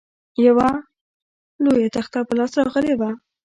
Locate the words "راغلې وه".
2.59-3.09